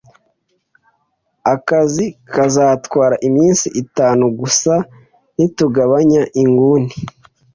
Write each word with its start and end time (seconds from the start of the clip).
Akazi 1.53 2.05
kazatwara 2.33 3.15
iminsi 3.27 3.67
itanu 3.81 4.23
gusa, 4.39 4.73
nitugabanya 5.35 6.21
inguni 6.41 6.91